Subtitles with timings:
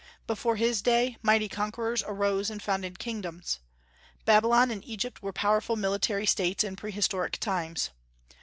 [0.25, 3.59] Before his day mighty conquerors arose and founded kingdoms.
[4.25, 7.91] Babylon and Egypt were powerful military States in pre historic times.